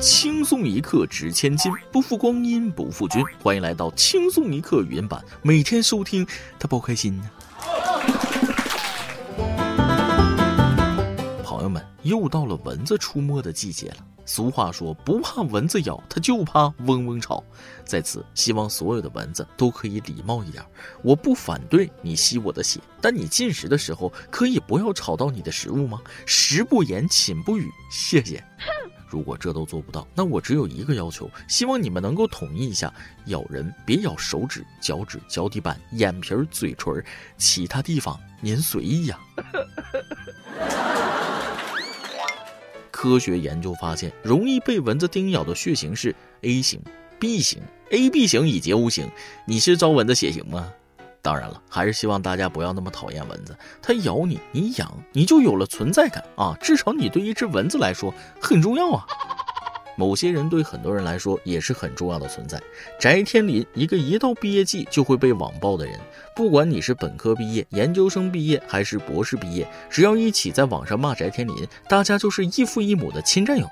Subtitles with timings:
[0.00, 3.22] 轻松一刻值千金，不负光阴不负君。
[3.42, 6.26] 欢迎来到轻松一刻语音版，每天收听，
[6.58, 7.30] 他不开心呢。
[11.42, 13.96] 朋友们，又到了蚊子出没的季节了。
[14.26, 17.42] 俗话说，不怕蚊子咬，它就怕嗡嗡吵。
[17.84, 20.62] 在此，希望所有的蚊子都可以礼貌一点。
[21.02, 26.00] 我不反对你吸我的血，但你进食的时候可以不要吵到你的食物吗？
[26.26, 27.70] 食不言，寝不语。
[27.90, 28.44] 谢谢。
[29.16, 32.92] 如果这都做不到，那我只有一个要求，希望你们能够统一一下：
[33.28, 37.02] 咬人别咬手指、脚趾、脚底板、眼皮、嘴唇，
[37.38, 39.18] 其他地方您随意呀。
[42.90, 46.78] 科学研究发现，容易被蚊子叮咬的血型是 A 型、
[47.18, 49.10] B 型、AB 型以及 O 型。
[49.46, 50.70] 你是招蚊子血型吗？
[51.26, 53.58] 当然了，还是希望大家不要那么讨厌蚊子。
[53.82, 56.56] 它咬你，你痒，你就有了存在感啊！
[56.60, 59.04] 至少你对一只蚊子来说很重要啊。
[59.96, 62.62] 某些人对很多人来说也是很重要的存在。
[63.00, 65.98] 翟天临，一个一到毕业季就会被网暴的人。
[66.36, 73.68] 不管你是本科毕业、研究生毕业还是博士毕业，只要一起在网上骂翟天临，大家就是异父异母的亲战友。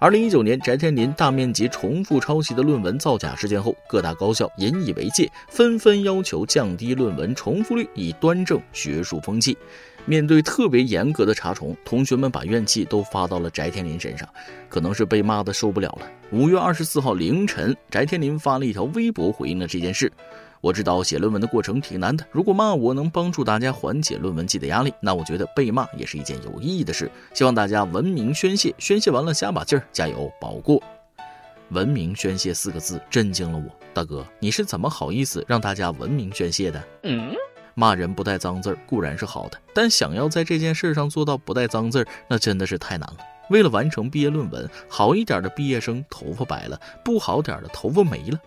[0.00, 9.58] 二零一九年，翟天临大面积重复抄袭的论文造假事件后，各大高校引以为戒，纷纷要求降低论文重复率，以端正学术风气。
[10.04, 14.28] 面对特别严格的查重，同学们把怨气都发到了翟天临身上，
[14.68, 16.06] 可能是被骂的受不了了。
[16.30, 20.12] 五月二十四号凌晨，翟天临发了一条微博回应了这件事。
[20.60, 27.10] 我知道写论文的过程挺难的，如果骂我能帮助大家缓解论文季的压力，那我觉得被骂也是一件有意义的事。
[27.32, 30.82] 希望大家文明宣泄，宣泄完了加把劲儿，加油保过。
[31.70, 36.82] 文明宣泄四个字震惊了我，大哥，你是怎么好意思让大家文明宣泄的？
[37.02, 37.32] 嗯，
[37.74, 43.18] 骂人不带脏字儿固然是好的，但想要在这件事上做到不带脏字儿，那真的是太难了。
[43.50, 48.38] 为了完成毕业论文，好一点的毕业生头发白了，不好点的头发没了。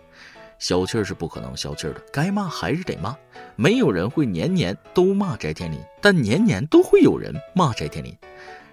[0.62, 3.16] 消气儿是不可能消气儿的，该骂还是得骂。
[3.56, 8.16] 没有人会年年都骂翟天临，但年年都会有人骂翟天临。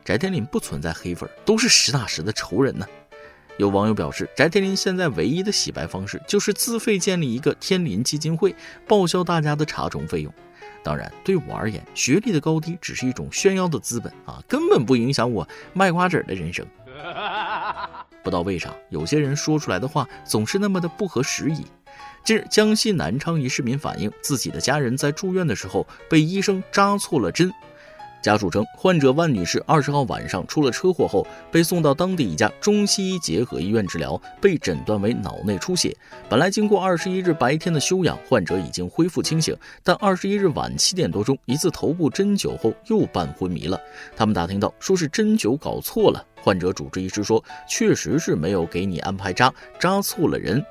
[0.05, 2.85] 翟天临不存在黑粉，都是实打实的仇人呢。
[3.57, 8.55] 有网友表示，翟天临现在唯一的洗白方式就是自费建立一个天临基金会，
[8.87, 10.31] 报销大家的查重费用。
[10.83, 16.63] 当然，对我而言，学历的高低只是一种炫耀的资本啊，根本不影响我卖瓜子儿的人生。
[18.29, 21.65] 不知道为啥，有些人说出来的话总是那么的不合时宜。
[22.23, 27.51] 近日，江西南昌一市民反映，自己的家人在住院的时候被医生扎错了针。
[28.21, 35.95] 家属称，患者万女士二十号晚上出了车祸后，被送到当地一家中西医结合医院治疗，被诊断为脑内出血。
[36.27, 43.79] 本来经过二十一日白天的休养，患者已经恢复清醒，但二十一日晚七点多钟，一次头部针灸后又半昏迷了。
[44.15, 46.25] 他们打听到，说是针灸搞错了。
[46.41, 50.63] 患者主治医师说，确实是没有给你安排扎，扎错了人。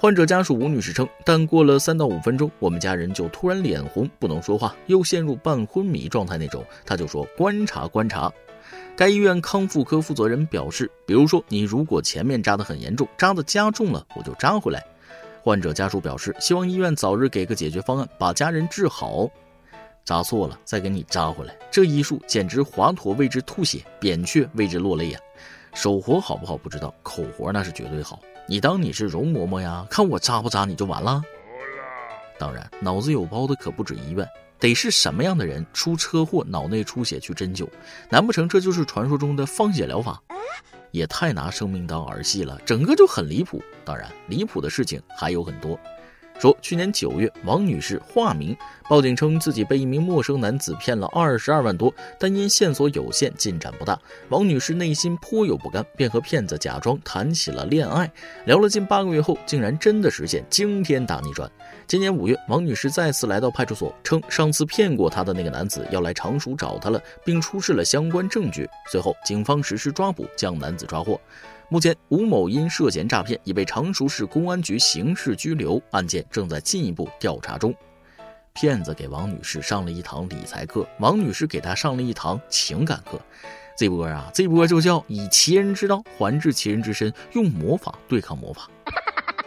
[0.00, 6.64] 患者家属吴女士称，但过了三到五分钟，我们家人就突然脸红，不能说话，又陷入半昏迷状态那种。
[6.86, 8.32] 她就说观察观察。
[8.96, 14.82] 该医院康复科负责人表示，比如说你如果前面扎得很严重，扎得加重了，我就扎回来。
[15.42, 19.28] 患者家属表示，希望医院早日给个解决方案，把家人治好。
[20.02, 25.20] 扎错了再给你扎回来，这医术简直华佗为之吐血，扁鹊为之落泪呀！
[25.74, 28.18] 手活好不好不知道，口活那是绝对好。
[28.50, 29.86] 你当你是容嬷嬷呀？
[29.88, 31.22] 看我扎不扎你就完了。
[32.36, 34.28] 当然，脑子有包的可不止医院，
[34.58, 37.68] 得是什么样的人出车祸脑内出血去针灸？
[38.08, 40.20] 难不成这就是传说中的放血疗法？
[40.90, 43.62] 也太拿生命当儿戏了，整个就很离谱。
[43.84, 45.78] 当然，离谱的事情还有很多。
[46.40, 48.56] 说，去年九月，王女士化名
[48.88, 54.00] 报警称自己被一名陌生男子骗了二十二万多，但因线索有限，进展不大。
[54.30, 58.10] 王女士内心颇有不甘，便和骗子假装谈起了恋爱。
[58.46, 61.50] 聊了近八个月后，竟然真的实现惊天大逆转。
[61.86, 68.66] 今年五月，王女士再次来到派出所，称上次骗过她的那个男子要来常熟找她了，并出示了相关证据。
[68.90, 71.20] 随后，警方实施抓捕，将男子抓获。
[71.72, 77.72] 目前，吴某因涉嫌诈骗已被常熟市公安局刑事拘留，案件正在进一步调查中。
[78.52, 83.20] 骗子给王女士上了一堂理财课，王女士给他上了一堂情感课。
[83.78, 88.68] 这波啊，这波就叫以其人之道还治其人之身，用魔法对抗魔法。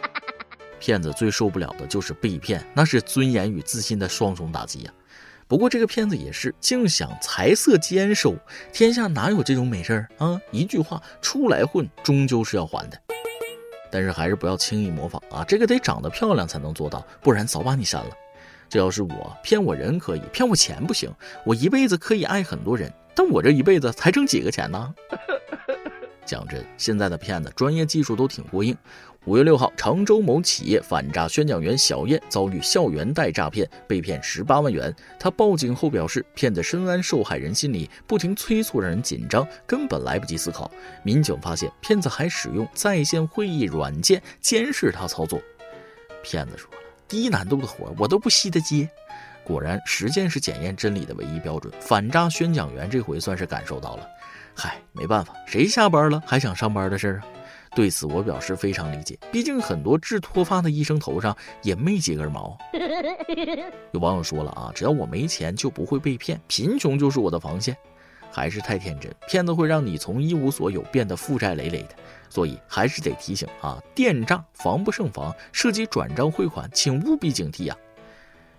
[0.80, 4.92] 骗子最受不了的就是被骗，那是尊严与自信的双重打击呀。
[5.46, 8.34] 不过这个骗子也是净想财色兼收，
[8.72, 10.40] 天下哪有这种美事儿啊？
[10.50, 12.98] 一句话，出来混终究是要还的。
[13.90, 18.10] 但是还是不要轻易模仿啊，这个得长得漂亮才能做到，不然早把你删了。
[18.68, 21.12] 这要是我骗我人可以，骗我钱不行。
[21.44, 24.94] 我一辈子可以爱很多人，但我这一辈子才挣几个钱呢？
[26.24, 28.74] 讲真，现在的骗子专业技术都挺过硬。
[29.26, 34.94] 五月六号，常州某企业反诈宣讲员小燕遭遇校园贷诈骗，被骗十八万元。
[35.18, 40.70] 她报警后表示，骗子深谙受害人心理，不停催促让人紧张，根本来不及思考。
[41.02, 45.40] 民警发现，骗子还使用在线会议软件监视他操作。
[46.22, 46.78] 骗子说了，
[47.08, 48.86] 低难度的活我都不稀得接。
[49.42, 51.72] 果然，实践是检验真理的唯一标准。
[51.80, 54.06] 反诈宣讲员这回算是感受到了。
[54.54, 57.24] 嗨，没办法，谁下班了还想上班的事儿啊？
[57.74, 62.56] 对此我表示非常理解，毕竟很多治脱发的医生头上也没几根毛。
[63.92, 67.76] 有网友说了啊，只要我没钱就不会被骗，贫穷就是我的防线。
[68.30, 71.90] 还是太天真，骗子会让你从一无所有变得负债累累的。
[72.28, 77.76] 所以还是得提醒啊，电诈防不胜防，涉及转账汇款，请务必警惕呀。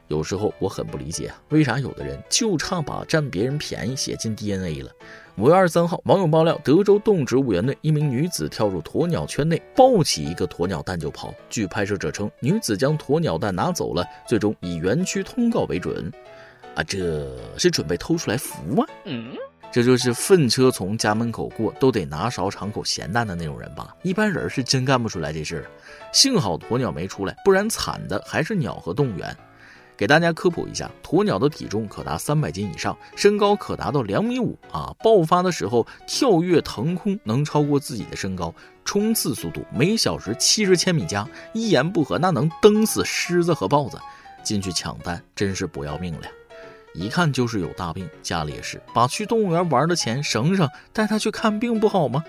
[0.07, 4.91] 有时候我很不理解啊，为啥有的人就差把占别人便宜写进 DNA 了？
[5.37, 11.33] 五月二十三号，网友爆料，德州动植物园内一名女子跳入鸵鸟圈内，抱起一个鸵鸟蛋就跑。
[11.49, 16.11] 据拍摄者称，女子将鸵鸟蛋拿走了，最终以园区通告为准。
[16.75, 18.87] 啊，这是准备偷出来孵啊？
[19.05, 19.33] 嗯，
[19.71, 23.93] 这就是粪车从家门口过都得拿勺尝口咸淡的那种人吧？
[24.03, 25.65] 一般人是真干不出来这事儿。
[26.13, 29.35] 幸好鸵鸟没出来，不然惨的还是鸟和动物园。
[29.97, 34.93] 给大家科普一下，鸵鸟的体重可达三百斤以上，身高可达到两米五啊！
[35.03, 38.53] 爆发的时候跳跃腾空，能超过自己的身高，
[38.83, 43.97] 冲刺速度每小时七十千米加，一言不合那能蹬死狮子和豹子。
[44.43, 46.27] 进去抢单真是不要命了，
[46.93, 48.07] 一看就是有大病。
[48.21, 52.23] 家里也是，把去动物园玩的钱省省，带他去看病不好吗？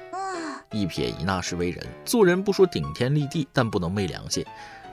[0.73, 4.45] 一撇一捺是为人，做人不说顶天立地，但不能昧良心。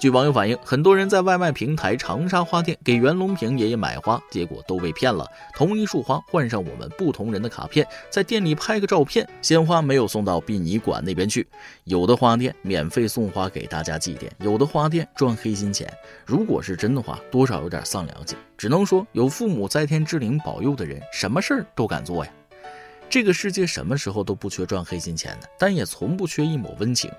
[0.03, 5.25] 据网友反映，很多人在外卖平台长沙花店给袁隆平爷爷买花，结果都被骗了。
[5.55, 11.47] 同一束花换上我们不同人的卡片，在店里拍个照片，鲜花没有送到殡仪馆那边去。
[11.85, 15.89] 有的花店免费送花给大家祭奠，有的花店赚黑心钱。
[16.25, 18.37] 如果是真的话，多少有点丧良心。
[18.57, 22.31] 只能说，有父母在天之灵保佑的人，什么事儿都敢做呀。
[23.13, 27.11] 这个世界什么时候都不缺赚黑心钱的，但也从不缺一抹温情。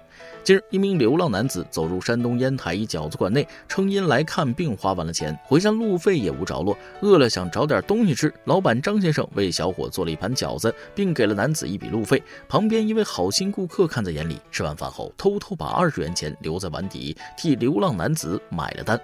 [0.42, 8.34] 近日，一名流浪男子走入山东烟台一饺子馆内，称因来看病花完了钱，回山路费也无着落，饿了想找点东西吃。
[8.46, 12.20] 老板张先生为小伙做了一盘饺子，并给了男子一笔路费。
[12.48, 19.00] 旁边一位好心顾客看在眼里，吃完饭后偷偷把二十元钱留在碗底，替流浪男子买了单。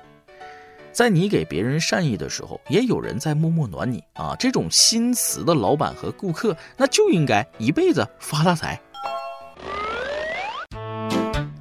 [0.92, 4.34] 在你给别人善意的时候，也有人在默默暖你啊！
[4.38, 8.80] 这种心慈的老板和顾客，那就应该一辈子发大财。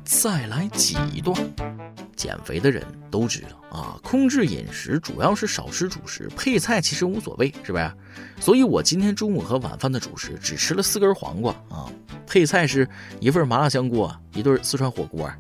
[0.04, 1.38] 再来挤一段，
[2.16, 7.92] 减肥的人都知道啊，控制饮食主要是少吃主食，配菜其实无所谓，是不是？
[8.42, 11.86] 所以我今天中午和晚饭的主食只吃了四根黄瓜啊，
[12.26, 12.90] 配菜是
[13.20, 15.32] 一份麻辣香锅，一顿四川火锅。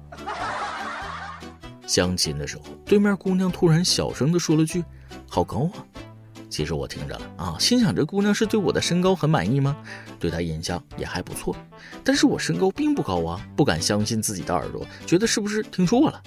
[1.90, 4.84] 相亲的时候，对面姑娘突然小声的说了句
[5.28, 5.84] ：“好高啊！”
[6.48, 9.76] 其实我听着了啊，心想这姑娘是对我的身高很满意吗？
[10.20, 11.56] 对她印象也还不错，
[12.04, 16.22] 但是我身高并不高啊，不敢相信自己的耳朵，觉得是不是听错了？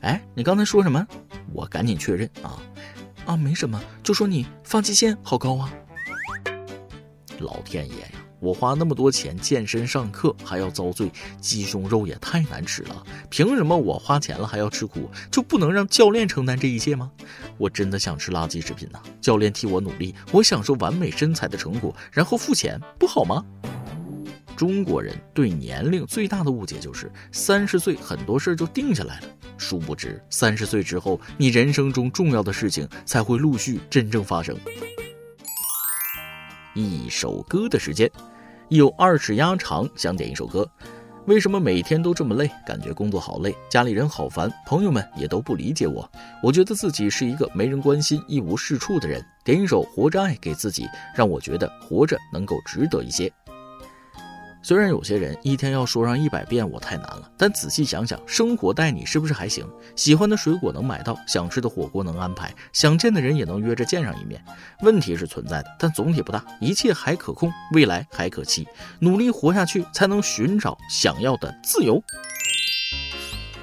[0.00, 1.06] 哎，你刚才说什么？
[1.52, 2.60] 我赶紧确认啊
[3.26, 5.72] 啊，没什么，就说你发际线好高啊！
[7.38, 8.19] 老天爷呀！
[8.40, 11.10] 我花那么多钱健身上课，还要遭罪，
[11.40, 13.04] 鸡胸肉也太难吃了。
[13.28, 17.10] 凭什么我花钱了还要吃苦，就不能让教练承担这一切吗？
[17.58, 18.98] 我真的想吃垃圾食品呐！
[19.20, 23.44] 教练替我努力，我享受完美身材的成果，然后付钱，不好吗？
[24.56, 34.54] 中国人对年龄最大的误解就是三十岁很多事儿就定下来了，殊不知三十岁之后，你人生中重要的事情才会陆续真正发生。
[36.74, 38.10] 一首歌的时间。
[38.68, 40.68] 有二尺鸭肠，想点一首歌。
[41.26, 42.50] 为什么每天都这么累？
[42.66, 46.10] 感觉工作好累，家里人好烦，朋友们也都不理解我。
[46.42, 49.24] 我觉得自己是一个没人关心、一无是处的人。
[49.44, 53.30] 点一首《活着爱》给自己，让我觉得活着能够值得一些。
[54.62, 59.66] 虽然有些人一天要说上一百遍我太难了，但仔细想想，生活带你是不是还行？
[59.96, 64.42] 喜欢的水果能买到，想吃的火锅能安排，想见的人也能约着见上一面。
[64.82, 68.68] 问题是存在的，但总体不大，一切还可控，未来还可期。
[68.98, 72.02] 努力活下去，才能寻找想要的自由。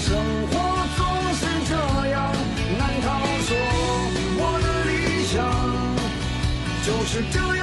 [0.00, 0.16] 生
[0.48, 0.52] 活
[0.96, 1.00] 总
[1.34, 1.72] 是这
[2.08, 2.14] 样
[2.78, 3.06] 难逃？
[3.46, 3.50] 说
[4.36, 4.92] 我的理
[5.26, 5.34] 想
[6.84, 7.62] 就是这样